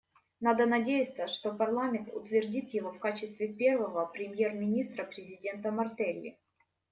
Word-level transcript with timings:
Надо 0.39 0.65
надеяться, 0.65 1.27
что 1.27 1.53
парламент 1.53 2.09
утвердит 2.11 2.71
его 2.71 2.91
в 2.91 2.97
качестве 2.97 3.53
первого 3.53 4.07
премьер-министра 4.07 5.03
президента 5.03 5.71
Мартелли. 5.71 6.39